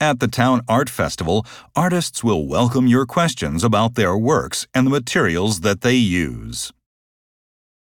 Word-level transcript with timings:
At 0.00 0.20
the 0.20 0.28
Town 0.28 0.60
Art 0.68 0.88
Festival, 0.88 1.44
artists 1.74 2.22
will 2.22 2.46
welcome 2.46 2.86
your 2.86 3.04
questions 3.04 3.64
about 3.64 3.96
their 3.96 4.16
works 4.16 4.64
and 4.72 4.86
the 4.86 4.92
materials 4.92 5.62
that 5.62 5.80
they 5.80 5.96
use. 5.96 6.72